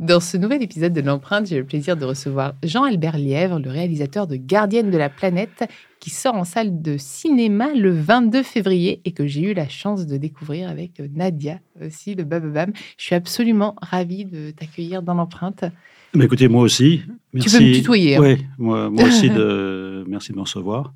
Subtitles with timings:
[0.00, 4.26] Dans ce nouvel épisode de l'empreinte, j'ai le plaisir de recevoir Jean-Albert Lièvre, le réalisateur
[4.26, 5.68] de Gardienne de la planète,
[5.98, 10.06] qui sort en salle de cinéma le 22 février et que j'ai eu la chance
[10.06, 12.72] de découvrir avec Nadia aussi, le Bababam.
[12.96, 15.66] Je suis absolument ravie de t'accueillir dans l'empreinte.
[16.14, 17.02] Mais écoutez, moi aussi.
[17.34, 17.50] Merci.
[17.50, 18.16] Tu peux me tutoyer.
[18.16, 18.20] Hein.
[18.22, 20.06] Oui, moi, moi aussi, de...
[20.08, 20.94] merci de me recevoir.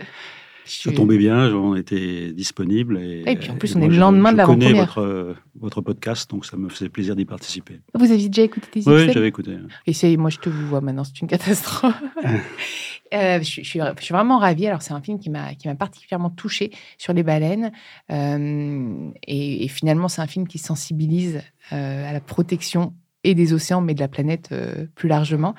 [0.64, 2.98] Ça tombait bien, on était disponible.
[2.98, 4.68] Et, puis en plus, on est le lendemain de l'avant-première.
[4.68, 7.80] Je connais votre, votre podcast, donc ça me faisait plaisir d'y participer.
[7.94, 9.56] Vous aviez déjà écouté des Oui, j'avais écouté.
[9.86, 12.02] Et moi, je te vois maintenant, c'est une catastrophe.
[12.24, 14.66] euh, je, je, suis, je, suis, vraiment ravie.
[14.66, 17.72] Alors, c'est un film qui m'a particulièrement touchée sur les baleines.
[18.10, 23.52] Euh, et, et, finalement, c'est un film qui sensibilise euh, à la protection et des
[23.54, 25.54] océans, mais de la planète euh, plus largement.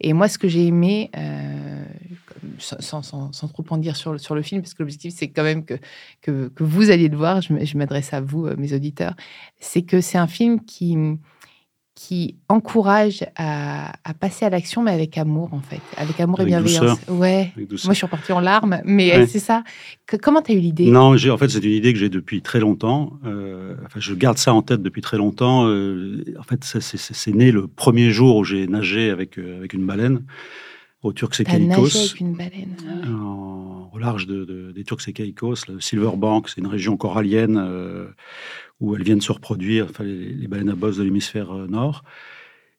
[0.00, 1.55] Et moi, ce que j'ai aimé, euh,
[2.58, 5.42] sans, sans, sans, trop en dire sur, sur le film, parce que l'objectif, c'est quand
[5.42, 5.74] même que,
[6.22, 9.14] que, que, vous alliez le voir, je m'adresse à vous, euh, mes auditeurs,
[9.60, 10.96] c'est que c'est un film qui
[11.96, 15.80] qui encourage à, passer à l'action, mais avec amour, en fait.
[15.96, 16.98] Avec amour et bienveillance.
[17.08, 17.52] Ouais.
[17.56, 19.64] Moi, je suis repartie en larmes, mais c'est ça.
[20.06, 20.90] Que, comment tu as eu l'idée?
[20.90, 23.14] Non, en fait, c'est une idée que j'ai depuis très longtemps.
[23.24, 25.66] Euh, enfin, je garde ça en tête depuis très longtemps.
[25.66, 29.86] Euh, en fait, c'est né le premier jour où j'ai nagé avec, euh, avec une
[29.86, 30.22] baleine
[31.06, 31.96] au Turks et Caicos.
[31.96, 32.76] avec une baleine
[33.92, 37.58] Au large de, des Turks et Caicos, le Silverbank, c'est une région corallienne
[38.80, 42.04] où elles viennent se reproduire, enfin, les, baleines à bosse de l'hémisphère euh, nord.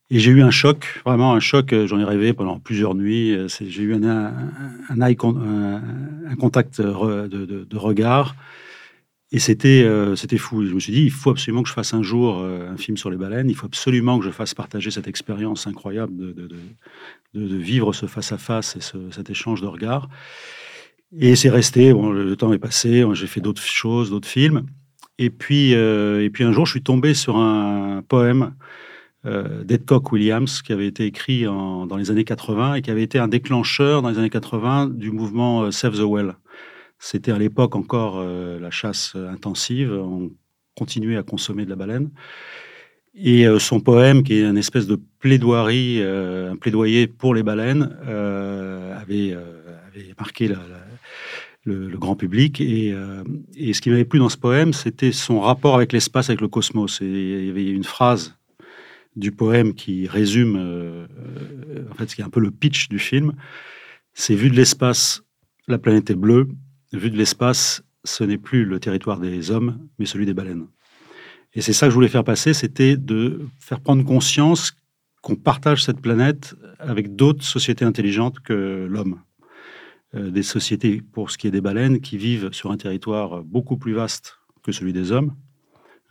[0.10, 1.74] Et j'ai eu un choc, vraiment un choc.
[1.74, 3.36] Euh, j'en ai rêvé pendant plusieurs nuits.
[3.36, 8.36] Euh, j'ai eu un, un, un, contact de, regard.
[9.32, 10.66] Et c'était c'était fou.
[10.66, 13.10] Je me suis dit, il faut absolument que je fasse un jour un film sur
[13.10, 13.50] les baleines.
[13.50, 16.48] Il faut absolument que je fasse partager cette expérience incroyable de,
[17.34, 20.08] de, vivre ce face-à-face et cet échange de regards.
[21.20, 21.92] Et c'est resté.
[21.94, 23.04] Bon, le temps est passé.
[23.14, 24.66] J'ai fait d'autres choses, d'autres films.
[25.20, 28.54] Et puis, euh, et puis un jour, je suis tombé sur un poème
[29.26, 33.18] euh, d'Edcock Williams qui avait été écrit dans les années 80 et qui avait été
[33.18, 36.36] un déclencheur dans les années 80 du mouvement euh, Save the Well.
[37.00, 39.92] C'était à l'époque encore la chasse intensive.
[39.92, 40.32] On
[40.76, 42.10] continuait à consommer de la baleine.
[43.14, 49.36] Et son poème, qui est une espèce de plaidoirie, un plaidoyer pour les baleines, avait,
[50.18, 50.50] marqué
[51.68, 52.62] le, grand public.
[52.62, 53.24] Euh,
[53.56, 56.48] et, ce qui m'avait plu dans ce poème, c'était son rapport avec l'espace, avec le
[56.48, 57.00] cosmos.
[57.02, 58.36] Il y avait une phrase
[59.16, 61.08] du poème qui résume, euh,
[61.92, 63.34] en fait, ce qui est un peu le pitch du film.
[64.14, 65.24] C'est vu de l'espace,
[65.68, 66.48] la planète est bleue.
[66.94, 70.68] Vu de l'espace, ce n'est plus le territoire des hommes, mais celui des baleines.
[71.54, 74.74] Et c'est ça que je voulais faire passer, c'était de faire prendre conscience
[75.22, 79.20] qu'on partage cette planète avec d'autres sociétés intelligentes que l'homme.
[80.16, 83.76] Euh, des sociétés, pour ce qui est des baleines, qui vivent sur un territoire beaucoup
[83.76, 85.36] plus vaste que celui des hommes,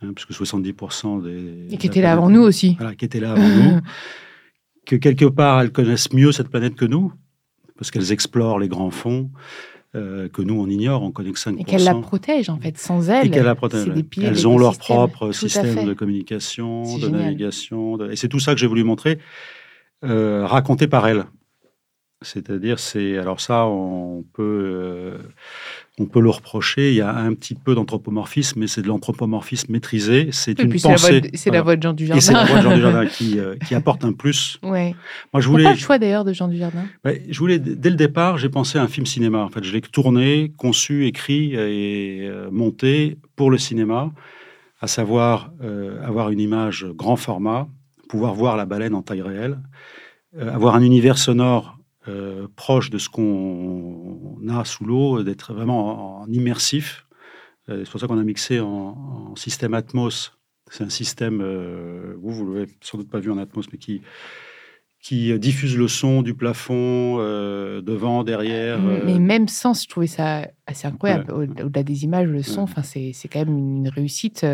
[0.01, 1.73] hein, puisque 70% des...
[1.73, 2.75] Et qui étaient là avant nous aussi.
[2.77, 3.79] Voilà, qui étaient là avant nous.
[4.85, 7.11] Que quelque part, elles connaissent mieux cette planète que nous,
[7.75, 9.29] parce qu'elles explorent les grands fonds.
[9.95, 11.61] Euh, que nous on ignore, on connaît que 5%.
[11.61, 13.27] Et qu'elles la protègent en fait, sans elles.
[13.27, 13.89] Et qu'elles la protègent.
[14.21, 18.67] elles ont leur propre système de communication, de navigation, et c'est tout ça que j'ai
[18.67, 19.17] voulu montrer,
[20.03, 21.25] euh, raconté par elles.
[22.21, 25.17] C'est-à-dire, c'est alors ça, on peut, euh,
[25.99, 26.89] on peut le reprocher.
[26.91, 30.29] Il y a un petit peu d'anthropomorphisme, mais c'est de l'anthropomorphisme maîtrisé.
[30.31, 31.31] C'est une pensée.
[31.33, 32.17] C'est la, voix de Jean Dujardin.
[32.17, 34.59] Et c'est la voix de Jean Dujardin qui, euh, qui apporte un plus.
[34.61, 34.95] Ouais.
[35.33, 35.63] Moi, je voulais.
[35.63, 36.85] Pas le choix d'ailleurs de Jean Dujardin?
[37.03, 39.39] je voulais dès le départ, j'ai pensé à un film cinéma.
[39.39, 44.11] En fait, je l'ai tourné, conçu, écrit et euh, monté pour le cinéma,
[44.81, 45.51] à savoir
[46.03, 47.67] avoir une image grand format,
[48.09, 49.59] pouvoir voir la baleine en taille réelle,
[50.39, 51.76] avoir un univers sonore
[52.07, 57.05] euh, proche de ce qu'on a sous l'eau, d'être vraiment en, immersif.
[57.69, 60.37] Euh, c'est pour ça qu'on a mixé en, système Atmos.
[60.69, 64.01] C'est un système, euh, vous, vous l'avez sans doute pas vu en Atmos, mais qui,
[65.01, 68.79] qui diffuse le son du plafond, devant, derrière.
[68.79, 71.31] Mais même sans, je trouvais ça assez incroyable.
[71.31, 74.45] Au-delà des images, le son, enfin, c'est, c'est quand même une réussite,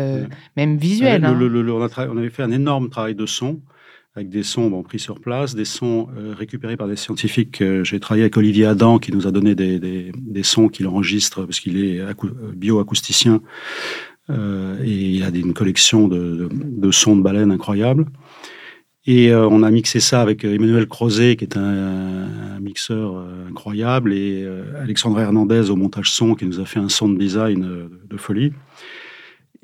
[0.56, 1.24] même visuelle.
[1.24, 1.38] Hein.
[1.40, 3.60] on, avait fait un énorme travail de son
[4.16, 7.60] avec des sons bon, pris sur place, des sons euh, récupérés par des scientifiques.
[7.60, 11.44] Euh, j'ai travaillé avec Olivier Adam qui nous a donné des, des, sons qu'il enregistre
[11.44, 12.00] parce qu'il est
[12.54, 13.42] bioacousticien
[14.30, 16.48] euh, et il a une collection de,
[16.92, 18.06] sons de baleines incroyables.
[19.06, 24.48] Et euh, on a mixé ça avec Emmanuel Crozet, qui est un, mixeur incroyable, et
[24.80, 28.52] Alexandre Hernandez au montage son, qui nous a fait un son de design de folie.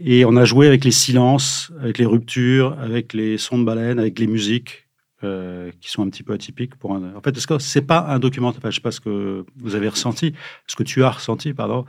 [0.02, 3.98] Et on a joué avec les silences, avec les ruptures, avec les sons de baleine,
[3.98, 4.86] avec les musiques.
[5.22, 7.14] qui sont un petit peu atypiques pour un.
[7.14, 8.60] En fait, ce c'est pas un documentaire.
[8.62, 10.32] Enfin, je sais pas ce que vous avez ressenti,
[10.66, 11.84] ce que tu as ressenti, pardon.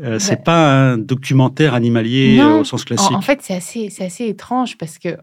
[0.00, 3.12] Euh, c'est pas un documentaire animalier au sens classique.
[3.12, 5.18] En, fait, c'est assez, c'est assez étrange parce que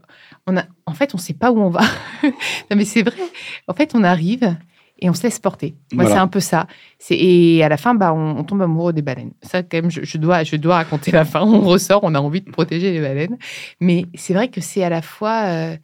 [0.46, 1.82] on a, en fait, on sait pas où on va.
[2.22, 3.20] non, mais c'est vrai.
[3.66, 4.56] En fait, on arrive
[5.00, 5.74] et on se laisse porter.
[5.92, 6.66] Moi, c'est un peu ça.
[7.08, 9.32] Et à la fin, bah, on, tombe amoureux des baleines.
[9.42, 11.42] Ça, quand même, je, dois, je dois raconter la fin.
[11.42, 13.38] On ressort, on a envie de protéger les baleines.
[13.80, 15.42] Mais c'est vrai que c'est à la fois.
[15.46, 15.76] Euh...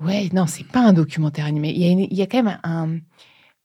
[0.00, 1.70] Ouais, non, c'est pas un documentaire animé.
[1.70, 2.98] Il y a, il y a quand même un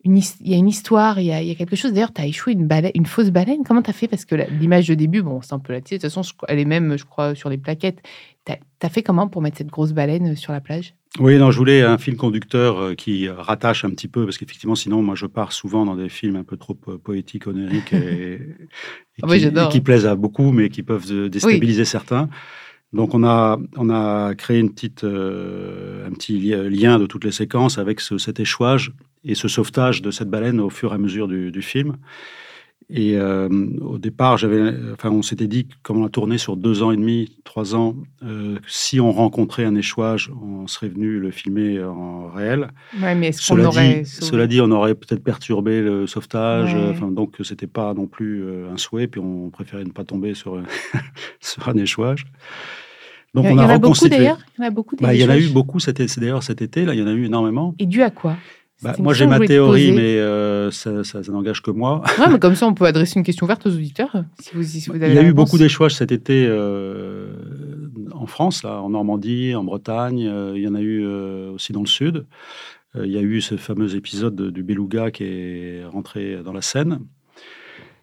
[0.07, 1.91] il y a une histoire, il y a, quelque chose.
[1.91, 3.63] D'ailleurs, tu as échoué une, baleine, une fausse baleine.
[3.65, 4.07] Comment tu as fait?
[4.07, 6.65] Parce que l'image de début, bon, c'est un peu la De toute façon, elle est
[6.65, 8.01] même, je crois, sur les plaquettes.
[8.45, 10.93] Tu as, fait comment pour mettre cette grosse baleine euh, sur la plage?
[11.19, 14.75] Oui, non, je voulais un fil conducteur euh, qui rattache un petit peu, parce qu'effectivement,
[14.75, 18.39] sinon, moi, je pars souvent dans des films un peu trop euh, poétiques, onériques, et,
[19.23, 22.29] ah qui, plaisent à beaucoup, mais qui peuvent déstabiliser certains.
[22.93, 27.77] Donc on a, on a créé une petite, un petit lien de toutes les séquences
[27.79, 28.93] avec cet échouage
[29.25, 31.97] et ce sauvetage de cette baleine au fur et à mesure du, film.
[32.89, 33.49] Et euh,
[33.81, 36.95] au départ, j'avais, enfin, on s'était dit, comme on a tourné sur deux ans et
[36.95, 42.29] demi, trois ans, euh, si on rencontrait un échouage, on serait venu le filmer en
[42.29, 42.69] réel.
[43.01, 46.73] Ouais, mais cela, dit, cela dit, on aurait peut-être perturbé le sauvetage.
[46.75, 49.07] Enfin, donc, c'était pas non plus euh, un souhait.
[49.07, 50.61] Puis, on préférait ne pas tomber sur,
[51.41, 52.25] sur un échouage.
[53.33, 54.39] Donc, il y, on a, en a beaucoup d'ailleurs.
[54.57, 54.95] Il y en a beaucoup.
[54.95, 55.81] Bah, il y en a eu beaucoup.
[55.81, 56.85] C'était d'ailleurs cet été.
[56.85, 57.75] Là, il y en a eu énormément.
[57.79, 58.37] Et dû à quoi?
[58.83, 62.03] Bah, moi, j'ai ma théorie, mais euh, ça, ça, n'engage que moi.
[62.19, 64.23] Ouais, mais comme ça, on peut adresser une question ouverte aux auditeurs.
[64.39, 67.31] Si vous, si vous avez Il y a eu beaucoup d'échouages cet été euh,
[68.13, 70.27] en France, là, en Normandie, en Bretagne.
[70.27, 72.25] Euh, il y en a eu aussi dans le sud.
[72.95, 76.99] il y a eu ce fameux épisode du beluga qui est rentré dans la Seine.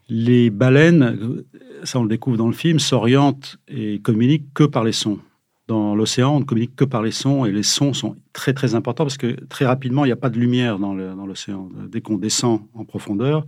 [0.08, 1.44] Les baleines,
[1.84, 5.18] ça on le découvre dans le film, s'orientent et communiquent que par les sons
[5.66, 8.74] dans l'océan, on ne communique que par les sons et les sons sont très très
[8.74, 11.70] importants parce que très rapidement, il n'y a pas de lumière dans l'océan.
[11.88, 13.46] Dès qu'on descend en profondeur,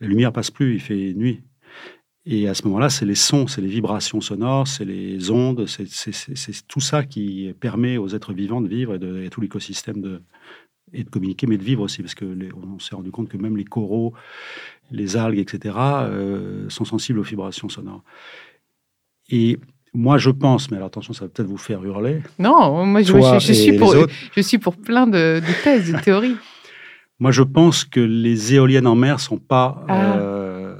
[0.00, 1.42] la lumière passe plus, il fait nuit.
[2.26, 6.66] Et à ce moment-là, c'est les sons, c'est les vibrations sonores, c'est les ondes, c'est
[6.66, 10.22] tout ça qui permet aux êtres vivants de vivre et, de, tout l'écosystème de,
[10.94, 12.24] et de communiquer, mais de vivre aussi, parce que
[12.54, 14.14] on s'est rendu compte que même les coraux,
[14.90, 18.02] les algues, etc., euh, sont sensibles aux vibrations sonores.
[19.28, 19.58] Et
[19.94, 22.20] moi, je pense, mais alors attention, ça va peut-être vous faire hurler.
[22.38, 23.94] Non, moi, je, suis, pour,
[24.36, 26.36] je suis pour plein de, thèses, de théories.
[27.20, 29.84] moi, je pense que les éoliennes en mer sont pas.
[29.88, 30.16] Ah.
[30.16, 30.74] Euh,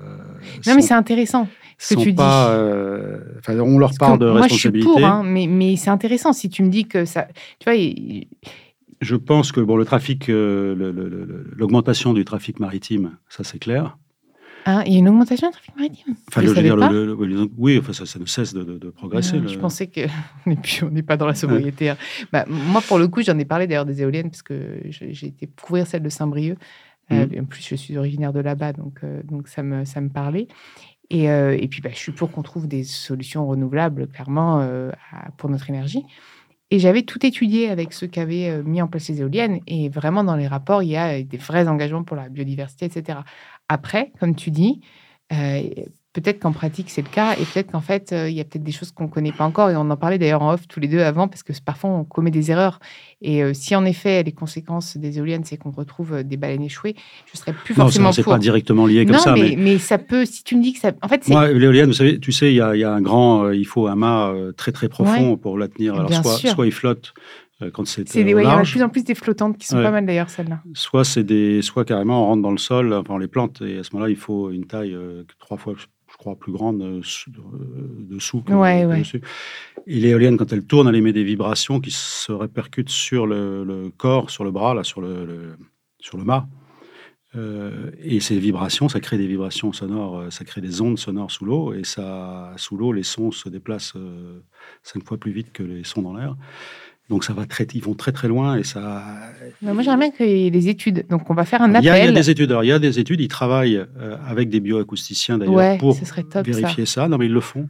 [0.67, 2.55] non, mais c'est intéressant ce que tu pas, dis.
[2.59, 4.85] Euh, on leur parle de responsabilité.
[4.89, 7.29] Moi, je suis pour, hein, mais, mais c'est intéressant si tu me dis que ça.
[7.61, 7.79] Tu vois.
[9.01, 13.99] Je pense que bon, le trafic, euh, l'augmentation du trafic maritime, ça c'est clair.
[14.67, 16.15] Ah, il y a une augmentation du trafic maritime?
[16.29, 19.41] Enfin, je veux dire, le, Oui, enfin, ça, ça, ne cesse de, progresser.
[19.47, 21.91] Je pensais qu'on n'est pas dans la sobriété.
[21.91, 21.97] Hein.
[22.33, 25.47] Bah, moi, pour le coup, j'en ai parlé d'ailleurs des éoliennes, parce que j'ai été
[25.47, 26.57] couvrir celle de Saint-Brieuc.
[27.13, 27.41] Euh, mmh.
[27.41, 30.49] en plus, je suis originaire de là-bas, donc, euh, donc ça, me, ça me parlait.
[31.11, 34.67] Et, euh, et puis, bah, je suis pour qu'on trouve des solutions renouvelables, clairement,
[35.37, 36.05] pour notre énergie.
[36.71, 39.61] Et j'avais tout étudié avec ceux qui avaient mis en place les éoliennes.
[39.67, 43.19] Et vraiment, dans les rapports, il y a des vrais engagements pour la biodiversité, etc.
[43.69, 44.81] Après, comme tu dis,
[45.33, 45.63] euh,
[46.13, 48.63] peut-être qu'en pratique c'est le cas et peut-être qu'en fait euh, il y a peut-être
[48.63, 50.79] des choses qu'on ne connaît pas encore et on en parlait d'ailleurs en off tous
[50.79, 52.79] les deux avant parce que parfois on commet des erreurs
[53.21, 56.95] et euh, si en effet les conséquences des éoliennes c'est qu'on retrouve des baleines échouées
[57.33, 59.79] je serais plus forcément non, c'est pas directement lié comme non, ça mais, mais...
[59.79, 62.31] ça peut si tu me dis que ça en fait moi l'éolienne vous savez tu
[62.31, 65.67] sais il y, a, un grand il faut un mât très très profond pour la
[65.67, 65.95] tenir.
[65.95, 67.13] Alors soit, soit il flotte
[67.73, 70.07] quand c'est Il y a de plus en plus des flottantes qui sont pas mal
[70.07, 70.63] d'ailleurs, celles-là.
[70.75, 73.79] Soit, c'est des, soit carrément on rentre dans le sol, enfin, on les plante, et
[73.79, 77.01] à ce moment-là, il faut une taille euh, trois fois, je crois, plus grande euh,
[77.99, 79.23] dessous que dessus.
[79.87, 84.31] Et l'éolienne, quand elle tourne, elle émet des vibrations qui se répercutent sur le, corps,
[84.31, 85.57] sur le bras, là, sur le,
[86.01, 86.49] sur le mât.
[88.03, 91.73] et ces vibrations, ça crée des vibrations sonores, ça crée des ondes sonores sous l'eau,
[91.73, 93.97] et ça, sous l'eau, les sons se déplacent
[94.83, 96.37] cinq fois plus vite que les sons dans l'air.
[97.11, 99.05] Donc ça va très, ils vont très très loin et ça.
[99.61, 101.05] moi j'aimerais bien qu'il y ait des études.
[101.11, 101.85] Donc on va faire un appel.
[101.85, 102.57] Il y a, des études.
[102.63, 103.21] il y a des études.
[103.21, 105.99] Ils travaillent euh, avec des bioacousticiens d'ailleurs pour
[106.45, 107.09] vérifier ça.
[107.09, 107.69] Non mais ils le font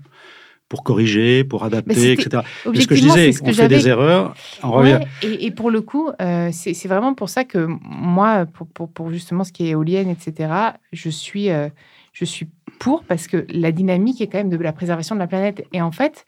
[0.69, 2.43] pour corriger, pour adapter, etc.
[2.65, 5.01] C'est ce que je disais, on fait des erreurs, on revient.
[5.23, 9.53] Et, pour le coup, euh, c'est vraiment pour ça que moi, pour, pour, justement ce
[9.53, 10.53] qui est éolienne, etc.,
[10.93, 11.69] je suis, euh,
[12.13, 12.49] je suis
[12.79, 15.65] pour parce que la dynamique est quand même de la préservation de la planète.
[15.73, 16.25] Et en fait,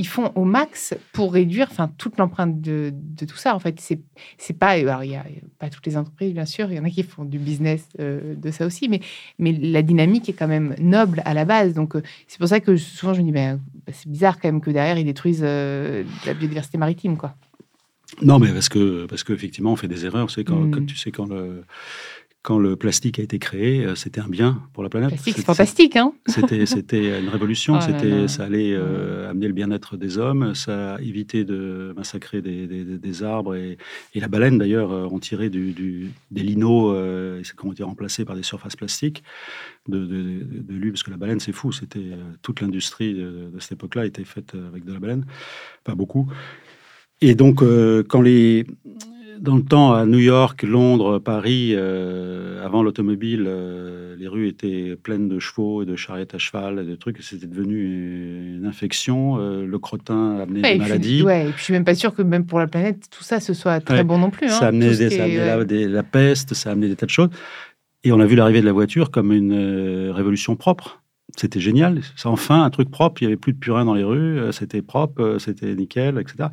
[0.00, 3.54] ils font au max pour réduire enfin, toute l'empreinte de, de, tout ça.
[3.54, 4.00] En fait, c'est,
[4.38, 4.70] c'est pas.
[4.70, 5.26] Alors, il n'y a
[5.58, 6.72] pas toutes les entreprises, bien sûr.
[6.72, 8.88] Il y en a qui font du business euh, de ça aussi.
[8.88, 9.00] Mais,
[9.38, 11.74] mais la dynamique est quand même noble à la base.
[11.74, 13.60] Donc, euh, c'est pour ça que souvent, je me dis, ben,
[13.92, 17.34] c'est bizarre quand même que derrière, ils détruisent euh, la biodiversité maritime, quoi.
[18.22, 20.30] Non, mais parce que parce qu'effectivement, on fait des erreurs.
[20.30, 20.86] C'est quand, mmh.
[20.86, 21.64] tu sais quand le
[22.42, 25.10] quand le plastique a été créé, euh, c'était un bien pour la planète.
[25.10, 27.76] plastique, c'est fantastique, hein C'était, c'était une révolution.
[27.76, 30.54] Oh c'était, ça allait euh, amener le bien-être des hommes.
[30.54, 33.76] Ça a évité de massacrer des, des, arbres et,
[34.14, 37.82] et, la baleine d'ailleurs euh, ont tiré du, du, des linos euh, qui ont été
[37.82, 39.22] remplacés par des surfaces plastiques
[39.88, 41.72] de, de, lui parce que la baleine c'est fou.
[41.72, 45.26] C'était toute l'industrie de, cette époque-là était faite avec de la baleine,
[45.84, 46.32] pas beaucoup.
[47.20, 47.62] Et donc
[48.08, 48.66] quand les
[49.40, 54.96] dans le temps, à New York, Londres, Paris, euh, avant l'automobile, euh, les rues étaient
[55.02, 57.22] pleines de chevaux et de charrettes à cheval et de trucs.
[57.22, 59.38] C'était devenu une infection.
[59.38, 61.22] Euh, le crottin amenait des maladies.
[61.22, 63.40] ouais, et puis je suis même pas sûr que même pour la planète, tout ça,
[63.40, 64.48] ce soit très bon non plus.
[64.48, 67.30] Hein, ça amenait, des, la, peste, ça amenait des tas de choses.
[68.04, 71.02] Et on a vu l'arrivée de la voiture comme une révolution propre.
[71.36, 72.00] C'était génial.
[72.16, 73.22] C'est enfin un truc propre.
[73.22, 74.52] Il n'y avait plus de purin dans les rues.
[74.52, 76.48] C'était propre, c'était nickel, etc.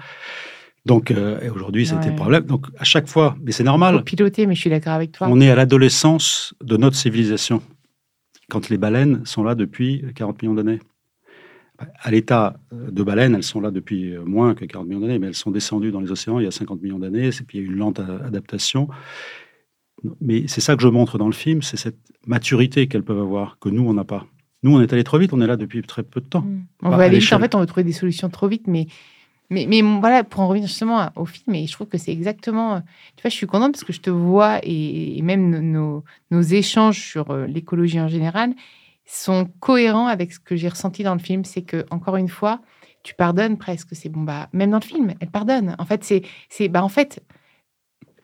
[0.87, 2.45] Donc euh, aujourd'hui, c'était le problème.
[2.45, 4.03] Donc à chaque fois, mais c'est normal.
[4.05, 5.27] piloter, mais je suis d'accord avec toi.
[5.29, 7.61] On est à l'adolescence de notre civilisation,
[8.49, 10.79] quand les baleines sont là depuis 40 millions d'années.
[11.99, 15.35] À l'état de baleines, elles sont là depuis moins que 40 millions d'années, mais elles
[15.35, 17.63] sont descendues dans les océans il y a 50 millions d'années, et puis il y
[17.65, 18.87] a eu une lente adaptation.
[20.21, 23.59] Mais c'est ça que je montre dans le film, c'est cette maturité qu'elles peuvent avoir,
[23.59, 24.25] que nous, on n'a pas.
[24.63, 26.41] Nous, on est allé trop vite, on est là depuis très peu de temps.
[26.41, 26.65] Mmh.
[26.83, 28.87] On va aller En fait, on veut trouver des solutions trop vite, mais
[29.49, 32.81] mais, mais voilà, pour en revenir justement au film, et je trouve que c'est exactement.
[33.15, 36.03] Tu vois, je suis contente parce que je te vois et, même nos,
[36.41, 38.53] échanges sur euh, l'écologie en général
[39.05, 41.45] sont cohérents avec ce que j'ai ressenti dans le film.
[41.45, 42.59] C'est que, encore une fois,
[43.03, 43.89] tu pardonnes presque.
[43.93, 45.75] C'est bon, bah, même dans le film, elle pardonne.
[45.79, 46.67] En fait, c'est.
[46.67, 47.23] Bah, en fait,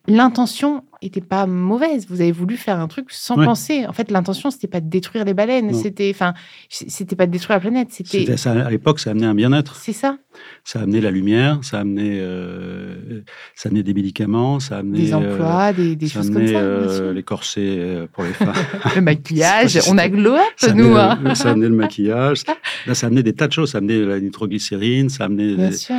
[0.08, 2.08] l'intention était pas mauvaise.
[2.10, 3.86] Vous avez voulu faire un truc sans penser.
[3.88, 5.74] En fait, l'intention, c'était pas de détruire les baleines.
[5.74, 6.34] C'était, enfin,
[6.70, 7.88] c'était pas de détruire la planète.
[7.92, 8.26] C'était.
[8.46, 9.76] À l'époque, ça amenait un bien-être.
[9.76, 10.18] C'est ça.
[10.64, 13.22] Ça amenait la lumière, ça amenait, euh,
[13.56, 16.56] ça amenait des médicaments, ça amenait des emplois, euh, des, choses comme ça.
[16.56, 18.54] Euh, les corsets pour les femmes.
[18.96, 20.98] le maquillage, on a glow up, nous.
[20.98, 21.36] Hein.
[21.36, 22.44] ça amenait le maquillage.
[22.88, 23.72] Là, ça amenait des tas de choses.
[23.72, 25.56] Ça amenait la nitroglycérine, ça amenait.
[25.56, 25.96] Bien sûr.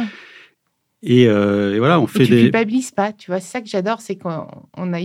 [1.06, 2.36] Euh, et, voilà, on fait tu des.
[2.36, 3.40] Tu culpabilises pas, tu vois.
[3.40, 4.46] C'est ça que j'adore, c'est qu'on
[4.92, 5.00] a,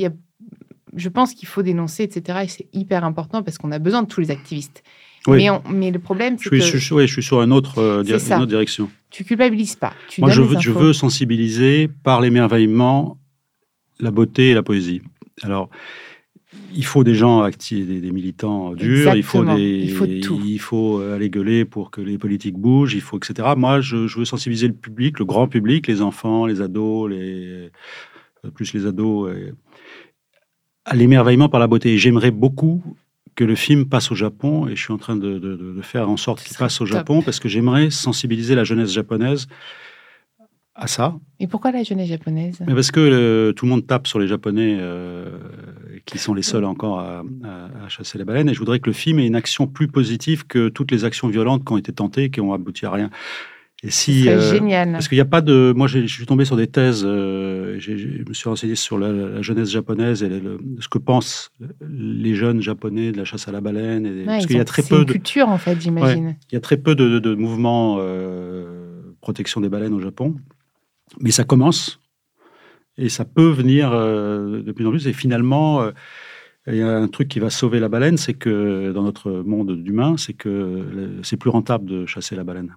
[0.96, 2.40] je pense qu'il faut dénoncer, etc.
[2.44, 4.84] Et c'est hyper important parce qu'on a besoin de tous les activistes.
[5.28, 6.58] Mais, mais, le problème, c'est que.
[6.58, 8.90] Je, suis, je suis sur un autre, euh, une autre direction.
[9.10, 9.94] Tu culpabilises pas.
[10.08, 13.18] Tu Moi, je veux, je veux sensibiliser par l'émerveillement,
[14.00, 15.02] la beauté et la poésie.
[15.42, 15.70] Alors,
[16.74, 21.00] il faut des gens actifs, des, militants durs, il faut, des, il, faut il faut
[21.00, 23.50] aller gueuler pour que les politiques bougent, il faut etc.
[23.56, 27.70] Moi, je, veux sensibiliser le public, le grand public, les enfants, les ados, les,
[28.46, 29.32] euh, plus les ados,
[30.86, 31.98] à l'émerveillement par la beauté.
[31.98, 32.84] J'aimerais beaucoup
[33.36, 36.44] que le film passe au Japon et je suis en train de, faire en sorte
[36.44, 39.48] qu'il passe au Japon parce que j'aimerais sensibiliser la jeunesse japonaise
[40.76, 41.16] à ça.
[41.40, 42.58] Et pourquoi la jeunesse japonaise?
[42.66, 45.38] Mais Parce que euh, tout le monde tape sur les Japonais euh,
[46.10, 47.24] qui sont les seuls encore à,
[47.88, 48.50] chasser les baleines.
[48.50, 51.28] Et je voudrais que le film ait une action plus positive que toutes les actions
[51.28, 53.10] violentes qui ont été tentées et qui ont abouti à rien.
[53.82, 54.92] Et si, euh, génial.
[54.92, 55.74] Parce qu'il n'y a pas de.
[55.74, 57.02] Moi, je suis tombé sur des thèses.
[57.02, 60.30] je me suis renseigné sur la, jeunesse japonaise et
[60.80, 61.52] ce que pensent
[61.82, 64.06] les jeunes japonais de la chasse à la baleine.
[64.06, 66.36] Et, parce qu'il y a très peu une de culture en fait, j'imagine.
[66.52, 68.00] il y a très peu de, de mouvements
[69.22, 70.36] protection des baleines au Japon.
[71.20, 72.00] Mais ça commence
[73.00, 75.08] et ça peut venir euh, de plus en plus.
[75.08, 75.92] Et finalement, euh,
[76.68, 79.82] il y a un truc qui va sauver la baleine, c'est que dans notre monde
[79.82, 82.76] d'humains, c'est que c'est plus rentable de chasser la baleine.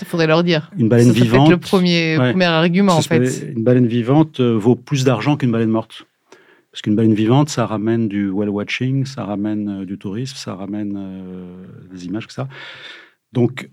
[0.00, 0.70] Il faudrait leur dire.
[0.78, 1.50] Une baleine ça, vivante.
[1.50, 3.52] le premier, premier argument, en fait.
[3.54, 6.06] Une baleine vivante euh, vaut plus d'argent qu'une baleine morte.
[6.70, 10.98] Parce qu'une baleine vivante, ça ramène du whale watching, ça ramène du tourisme, ça ramène
[11.92, 12.48] des images, ça.
[13.34, 13.68] Donc,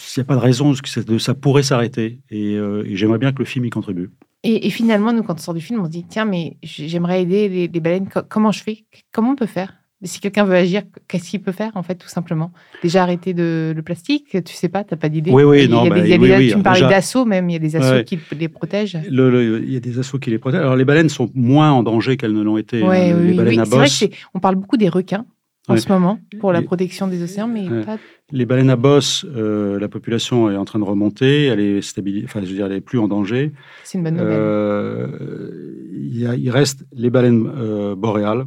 [0.00, 2.20] s'il n'y a pas de raison, que ça pourrait s'arrêter.
[2.32, 4.10] Euh, et, j'aimerais bien que le film y contribue.
[4.42, 7.68] Et, finalement, nous, quand on sort du film, on se dit tiens, mais j'aimerais aider
[7.68, 8.08] les, baleines.
[8.28, 8.84] Comment je fais?
[9.12, 9.74] Comment on peut faire?
[10.02, 12.52] Si quelqu'un veut agir, qu'est-ce qu'il peut faire en fait, tout simplement?
[12.82, 15.30] Déjà arrêter de, le plastique, tu sais pas, tu n'as pas d'idée.
[15.30, 15.84] Oui, oui, non.
[15.84, 18.18] Il y a des, tu me parlais d'assauts même, il y a des assauts qui
[18.34, 18.98] les protègent.
[19.06, 20.62] il y a des assauts qui les protègent.
[20.62, 22.82] Alors les baleines sont moins en danger qu'elles ne l'ont été.
[22.82, 23.90] Ouais, hein, les baleines à bosse.
[23.90, 25.26] C'est vrai qu'on parle beaucoup des requins
[25.70, 27.98] en ce moment pour la protection des océans, mais pas.
[28.32, 32.26] Les baleines à bosse, euh, la population est en train de remonter, elle est stabilisée,
[32.26, 33.52] enfin, je veux dire, elle est plus en danger.
[33.82, 34.38] C'est une bonne nouvelle.
[34.38, 38.44] Euh, il, il, reste les baleines euh, boréales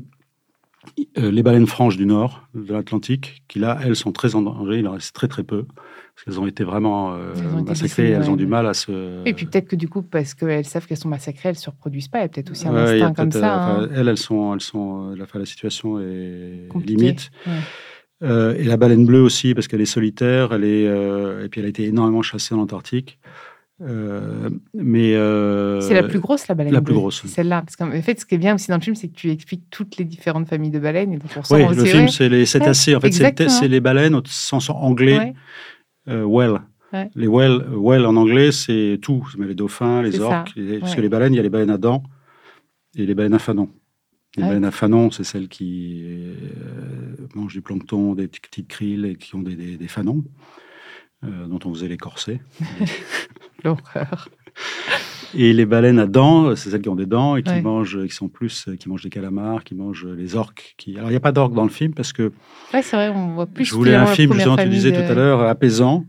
[1.16, 4.88] les baleines franches du nord de l'Atlantique, qui là, elles sont très en danger, il
[4.88, 5.66] en reste très très peu,
[6.16, 8.68] parce qu'elles ont été vraiment euh, Elles ont été massacrées, décimées, elles ont du mal
[8.68, 9.22] à se...
[9.26, 11.70] Et puis peut-être que du coup, parce qu'elles savent qu'elles sont massacrées, elles ne se
[11.70, 12.20] reproduisent pas.
[12.20, 13.78] Il y a peut-être aussi un Ouais, instinct comme ça.
[13.80, 13.90] euh, hein.
[13.96, 16.96] elles, elles sont, elles sont, euh, la, situation est Compliquée.
[17.02, 17.32] limite.
[17.48, 17.54] Ouais.
[18.24, 21.60] Euh, et la baleine bleue aussi, parce qu'elle est solitaire, elle est, euh, et puis
[21.60, 23.20] elle a été énormément chassée en Antarctique.
[23.82, 27.00] Euh, mais euh, C'est la plus grosse, la baleine la plus bleue.
[27.02, 27.22] grosse.
[27.24, 27.64] C'est celle-là.
[27.64, 29.64] Parce qu'en fait, ce qui est bien aussi dans le film, c'est que tu expliques
[29.72, 31.12] toutes les différentes familles de baleines.
[31.12, 32.96] Et donc, on ressent Oui, le film, c'est les cétacés.
[32.96, 35.34] en fait, c'est les baleines au sens anglais, ouais, euh,
[36.08, 36.62] whale.
[36.92, 37.10] Ouais.
[37.16, 39.28] Les whales, whale en anglais, c'est tout.
[39.38, 40.54] Mais les dauphins, les orques.
[40.56, 42.04] les- parce que les baleines, il y a les baleines à dents
[42.96, 43.70] et les baleines à fanon.
[44.38, 46.34] Les baleines à fanon, c'est celles qui euh,
[47.36, 50.24] mangent du plancton, des petites petites krilles et qui ont des, des- des fanons,
[51.24, 52.42] euh, dont on faisait les corsets.
[53.64, 54.30] l'horreur.
[55.36, 57.62] Et les baleines à dents, c'est celles qui ont des dents et qui Ouais.
[57.62, 60.76] mangent, qui sont plus, qui mangent des calamars, qui mangent les orques.
[60.78, 60.96] Qui...
[60.98, 62.32] Alors il n'y a pas d'orques dans le film parce que
[62.74, 63.66] Ouais, c'est vrai, on voit plus.
[63.66, 66.06] je voulais un film, justement, tu disais de- tout à l'heure, apaisant.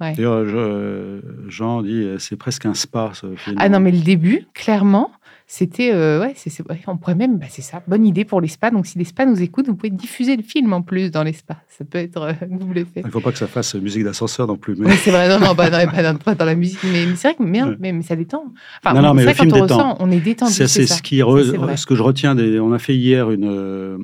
[0.00, 0.12] Ouais.
[0.14, 3.56] D'ailleurs, je- Jean dit, euh, c'est presque un spa ce film.
[3.58, 5.10] Ah non, mais le début, clairement,
[5.50, 5.90] c'était.
[5.94, 6.52] euh, ouais, c'est,
[6.86, 7.38] on pourrait même.
[7.38, 8.70] Bah, c'est ça, bonne idée pour les spas.
[8.70, 11.32] Donc, si les spas nous écoutent, vous pouvez diffuser le film en plus dans les
[11.32, 11.56] spas.
[11.68, 13.00] Ça peut être euh, double effet.
[13.00, 14.76] Il ne faut pas que ça fasse musique d'ascenseur non plus.
[14.76, 14.94] Mais...
[14.96, 17.28] C'est vrai, non, non, bah, non, pas, dans, pas dans la musique, mais, mais c'est
[17.28, 17.76] vrai que Ouais.
[17.80, 18.44] mais, mais ça détend.
[18.84, 19.64] Enfin, Non, non, mais le film on détend.
[19.76, 20.52] ressent, on est détendu.
[20.52, 20.94] C'est ça.
[20.96, 22.34] ce, qui re- Ça, c'est ce que je retiens.
[22.34, 22.60] Des...
[22.60, 23.98] On a fait hier une euh,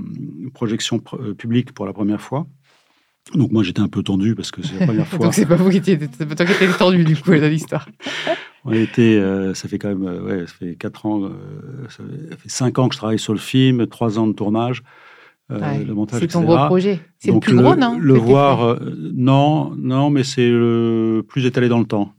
[0.55, 2.47] projection pr- euh, publique pour la première fois.
[3.35, 5.19] Donc moi j'étais un peu tendu parce que c'est la première fois.
[5.19, 7.89] Donc, c'est pas vous qui étiez, toi qui étais tendu, du coup, dans l'histoire.
[8.64, 11.28] On a été, euh, ça fait quand même, euh, ouais, ça fait quatre ans, euh,
[11.90, 12.02] ça
[12.38, 14.83] fait cinq ans que je travaille sur le film, trois ans de tournage,
[15.50, 15.85] Ouais.
[15.85, 17.00] le montage, C'est ton gros projet.
[17.18, 18.78] C'est le plus gros, non Le voir,
[19.12, 22.14] non, non, mais c'est le plus étalé dans le temps.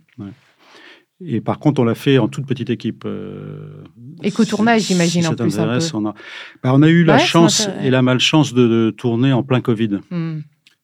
[1.22, 3.04] Et par contre, on l'a fait en toute petite équipe.
[3.06, 3.84] euh,
[4.22, 5.98] Éco-tournage, si- j'imagine, si en ça plus, un t'intéresse, peu.
[5.98, 6.14] On a,
[6.62, 9.62] bah, on a eu la Ouais, chance et la malchance de, de tourner en plein
[9.62, 10.00] Covid.
[10.12, 10.40] Hmm.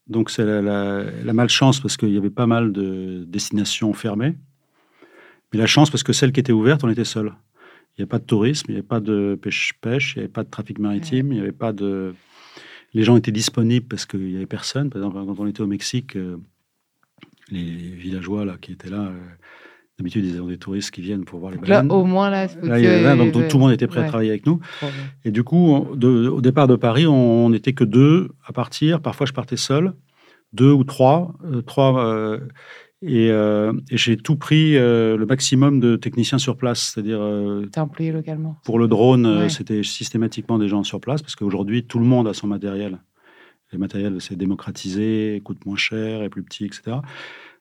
[0.07, 4.37] Donc c'est la, la- la malchance parce qu'il y avait pas mal de destinations fermées.
[5.53, 7.33] Mais la chance parce que celles qui étaient ouvertes, on était seuls.
[7.97, 10.31] Il n'y avait pas de tourisme, il n'y avait pas de pêche-pêche, il n'y avait
[10.31, 12.13] pas de trafic maritime, il n'y avait pas de...
[12.93, 14.89] Les gens étaient disponibles parce qu'il n'y avait personne.
[14.89, 16.37] Par exemple, quand on était au Mexique, euh,
[17.49, 19.19] les villageois là, qui étaient là, euh,
[19.99, 22.47] d'habitude, ils ont des touristes qui viennent pour voir les Donc là, au moins, là,
[22.47, 24.59] Là, il y avait- là, donc, tout le monde était prêt à travailler avec nous.
[25.25, 29.01] Et du coup, on- de- au départ de Paris, on n'était que deux à partir.
[29.01, 29.93] Parfois, je partais seul,
[30.53, 31.33] deux ou trois.
[31.45, 32.03] euh, trois
[33.01, 36.91] et euh, et j'ai tout pris, euh, le maximum de techniciens sur place.
[36.93, 38.57] C'est-à-dire, euh, employé localement.
[38.63, 39.49] pour le drone, euh, Ouais.
[39.49, 42.99] c'était systématiquement des gens sur place, parce qu'aujourd'hui, tout le monde a son matériel.
[43.73, 46.97] Le matériel, c'est démocratisé, coûte moins cher, est plus petit, etc.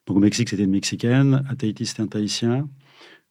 [0.07, 1.45] Donc au Mexique, c'était une Mexicaine.
[1.49, 2.69] À Tahiti, c'était un Tahitien.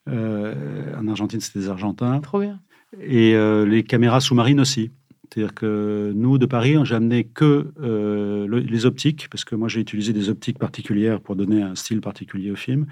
[0.08, 2.60] En Argentine, c'était des Argentins Trop bien.
[3.02, 3.36] et
[3.68, 4.92] les caméras sous-marines aussi.
[5.32, 9.68] C'est-à-dire que nous, de Paris, j'ai amené que euh, le- les optiques, parce que moi,
[9.68, 12.88] j'ai utilisé des optiques particulières pour donner un style particulier au film,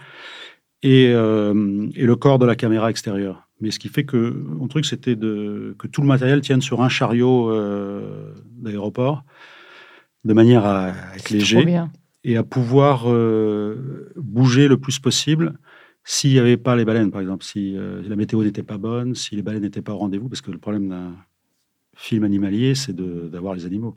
[0.84, 3.48] et, euh, et le corps de la caméra extérieure.
[3.60, 6.90] Mais ce qui fait que mon truc, c'était que tout le matériel tienne sur un
[6.90, 9.24] chariot euh, d'aéroport,
[10.24, 11.58] de manière à être léger
[12.24, 13.06] et à pouvoir
[14.16, 15.58] bouger le plus possible
[16.04, 19.36] s'il n'y avait pas les baleines, par exemple, si la météo n'était pas bonne, si
[19.36, 21.14] les baleines n'étaient pas au rendez-vous, parce que le problème d'un
[21.98, 23.96] film animalier, c'est d'avoir les animaux.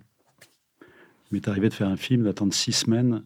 [1.31, 3.23] Il m'est arrivé de faire un film, d'attendre six semaines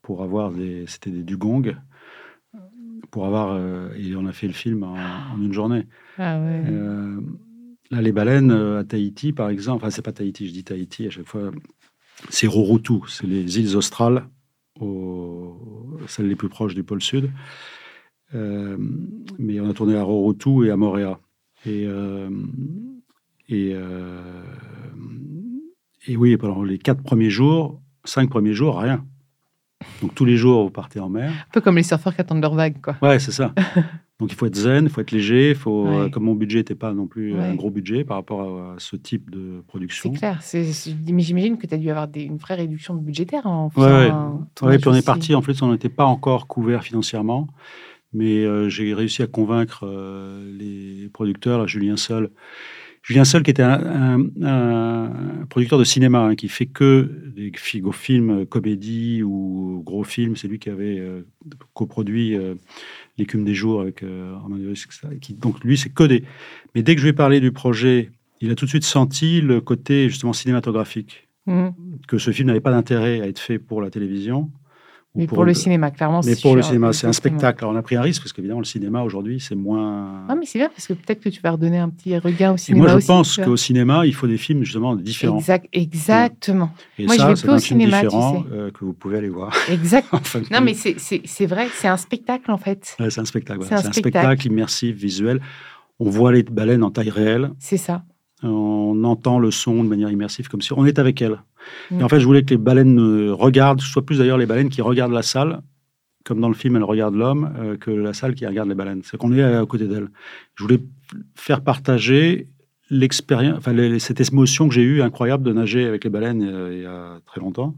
[0.00, 0.84] pour avoir des...
[0.86, 1.76] C'était des dugongs,
[3.10, 3.52] pour avoir...
[3.52, 5.86] euh, et on a fait le film en, en une journée.
[6.16, 6.62] Ah ouais.
[6.66, 7.20] Euh,
[7.90, 11.06] là, les baleines euh, à Tahiti, par exemple, enfin, c'est pas Tahiti, je dis Tahiti
[11.06, 11.50] à chaque fois,
[12.28, 14.24] c'est Rorotu, c'est les îles australes,
[14.80, 17.30] au- celles les plus proches du pôle sud.
[18.34, 18.78] Euh,
[19.38, 21.18] mais on a tourné à Rorotu et à Moréa.
[21.66, 21.84] Et,
[23.50, 24.42] et, euh,
[26.06, 29.04] et oui, pendant les quatre premiers jours, cinq premiers jours, rien.
[30.02, 31.30] Donc tous les jours, vous partez en mer.
[31.30, 32.96] Un peu comme les surfeurs qui attendent leur vague, quoi.
[33.02, 33.54] Ouais, c'est ça.
[34.20, 35.54] Donc il faut être zen, il faut être léger.
[35.54, 35.96] Faut, Ouais.
[35.96, 37.40] euh, comme mon budget n'était pas non plus Ouais.
[37.40, 40.12] un gros budget par rapport à, ce type de C'est production.
[40.12, 40.42] clair.
[40.42, 43.66] C'est- c'est- mais j'imagine que tu as dû avoir des- une vraie réduction budgétaire en
[43.68, 44.68] Ouais, faisant ouais.
[44.68, 47.48] Ouais, puis on est parti, en fait, on n'était pas encore couvert financièrement,
[48.12, 52.30] mais euh, j'ai réussi à convaincre euh, les producteurs, là, Julien Seul.
[53.02, 57.50] Julien Seul, qui était un, un- un producteur de cinéma, hein, qui fait que des
[57.56, 61.22] films, euh, comédie ou gros films, c'est lui qui avait euh,
[61.74, 62.54] coproduit euh,
[63.18, 64.34] L'écume des jours avec euh,
[65.20, 66.24] qui- donc lui, c'est que des.
[66.74, 68.10] Mais dès que je lui ai parlé du projet,
[68.40, 71.72] il a tout de suite senti le côté justement cinématographique Mhm.
[72.06, 74.50] que ce film n'avait pas d'intérêt à être fait pour la télévision
[75.16, 76.20] Mais pour, le, cinéma, clairement.
[76.24, 77.64] Mais pour le cinéma, c'est un spectacle.
[77.64, 80.24] Alors, on a pris un risque parce qu'évidemment, le cinéma aujourd'hui, c'est moins.
[80.28, 82.56] Ah, mais c'est bien parce que peut-être que tu vas redonner un petit regard au
[82.56, 82.84] cinéma.
[82.84, 85.38] Et moi, je pense qu'au cinéma, il faut des films justement différents.
[85.38, 86.70] Exact, exactement.
[86.96, 88.48] Et moi, ça, je vais c'est plus un au film cinéma, tu différent sais.
[88.52, 89.52] euh, que vous pouvez aller voir.
[89.68, 90.06] Exact.
[90.12, 92.94] En fin de Non, mais c'est- vrai, c'est un spectacle en fait.
[93.00, 93.64] Ouais, c'est un spectacle.
[93.64, 94.10] C'est un un spectacle.
[94.10, 95.40] spectacle immersif, visuel.
[95.98, 97.50] On voit les baleines en taille réelle.
[97.58, 98.04] C'est ça.
[98.42, 101.38] On entend le son de manière immersive, comme si on est avec elles.
[101.90, 102.00] Mm.
[102.00, 104.70] Et en fait, je voulais que les baleines euh, regardent, soit plus d'ailleurs les baleines
[104.70, 105.62] qui regardent la salle,
[106.24, 109.02] comme dans le film, elles regardent l'homme, euh, que la salle qui regarde les baleines.
[109.04, 110.08] C'est qu'on est à côté d'elles.
[110.54, 110.80] Je voulais
[111.34, 112.48] faire partager
[112.90, 113.62] l'expérience,
[113.98, 117.20] cette émotion que j'ai eue incroyable de nager avec les baleines euh, il y a
[117.24, 117.76] très longtemps,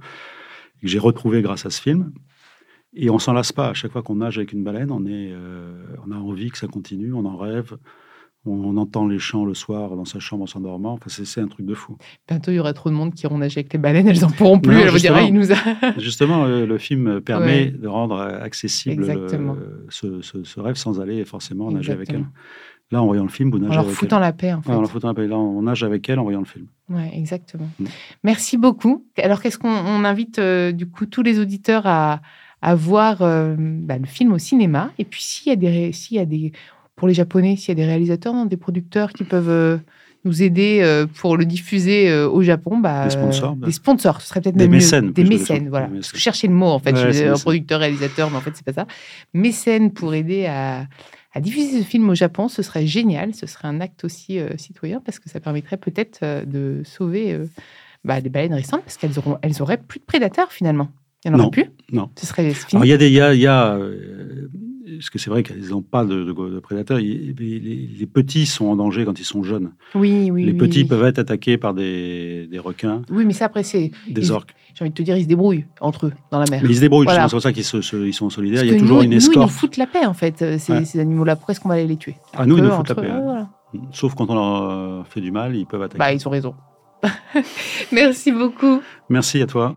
[0.81, 2.13] que j'ai retrouvé grâce à ce film.
[2.95, 3.69] Et on s'en lasse pas.
[3.69, 6.59] À chaque fois qu'on nage avec une baleine, on, est, euh, on a envie que
[6.59, 7.77] ça continue, on en rêve.
[8.45, 10.95] On entend les chants le soir dans sa chambre en s'endormant.
[10.95, 11.97] Enfin, c'est un truc de fou.
[12.27, 14.31] Bientôt, il y aura trop de monde qui iront nager avec les baleines, elles en
[14.31, 14.77] pourront plus.
[14.81, 15.57] Elles ah, il nous a.
[15.99, 17.71] Justement, euh, le film permet Ouais.
[17.71, 22.25] de rendre accessible euh, ce, ce- ce rêve sans aller forcément nager avec elle.
[22.91, 24.23] Là, en voyant le film, vous En nagez leur avec foutant elle.
[24.23, 24.69] la paix, en fait.
[24.71, 25.27] Ouais, en leur foutant la paix.
[25.29, 26.67] Là, on nage avec elle en voyant le film.
[26.91, 27.69] Ouais, exactement.
[27.79, 27.85] Mm.
[28.25, 29.07] Merci beaucoup.
[29.19, 32.21] Alors, qu'est-ce qu'on on invite euh, du coup tous les auditeurs à,
[32.61, 34.91] à voir euh, bah, le film au cinéma?
[34.99, 36.53] Et puis, s'il y a des, s'il y a des,
[37.03, 39.77] pour les Japonais, s'il y a des réalisateurs, non, des producteurs qui peuvent euh,
[40.25, 43.67] nous aider euh, pour le diffuser euh, au Japon, bah, Des sponsors, bah.
[43.67, 44.77] des sponsors, ce serait peut-être Des même mieux.
[44.77, 45.89] mécènes, des mécènes, voilà.
[45.89, 46.13] Des mécènes.
[46.15, 46.93] Je cherchais le mot en fait.
[46.93, 47.33] Ouais, je mécène.
[47.33, 48.87] producteur, réalisateur, mais en fait c'est pas ça.
[49.35, 50.87] Mécène pour aider à,
[51.35, 53.35] à diffuser ce film au Japon, ce serait génial.
[53.35, 57.33] Ce serait un acte aussi euh, citoyen parce que ça permettrait peut-être euh, de sauver
[57.33, 57.47] euh,
[58.05, 60.89] bah, des baleines récentes parce qu'elles auront, elles auraient plus de prédateurs finalement.
[61.25, 61.71] Il n'y en aurait plus.
[61.91, 62.11] non.
[62.17, 62.83] Ce serait Alors, fini.
[62.85, 63.09] il y a des.
[63.09, 63.77] Il y a, il y a,
[64.99, 66.99] parce que c'est vrai qu'elles n'ont pas de, de- de prédateurs.
[66.99, 67.35] Les,
[67.99, 69.73] les petits sont en danger quand ils sont jeunes.
[69.95, 70.45] Oui, oui.
[70.45, 70.85] les oui, petits oui.
[70.85, 73.91] peuvent être attaqués par des, des requins, Oui, mais ça après c'est.
[74.09, 74.55] des Ils- orques.
[74.75, 76.61] J'ai envie de te dire, ils se débrouillent entre eux dans la mer.
[76.63, 77.29] Mais ils se débrouillent, Voilà.
[77.29, 78.61] c'est pour ça qu'ils se- se- ils sont solidaires.
[78.63, 79.51] Parce il y a toujours nous, une nous, ils nous escorte.
[79.51, 80.41] foutent la paix en fait.
[80.41, 80.85] euh, Ces, Ouais.
[80.87, 82.95] ces animaux-là, pourquoi est-ce qu'on va aller les tuer Ah, nous, ils nous foutent la
[82.95, 83.09] paix.
[83.09, 83.51] eux, voilà.
[83.93, 85.99] Sauf quand on leur euh, fait du mal, ils peuvent attaquer.
[85.99, 86.55] Bah, ils ont raison.
[87.93, 88.81] Merci beaucoup.
[89.09, 89.77] Merci à toi.